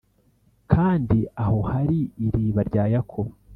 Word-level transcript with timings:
kandi 0.71 1.17
aho 1.43 1.59
hari 1.71 1.99
iriba 2.25 2.61
rya 2.69 2.83
Yakobo 2.93 3.31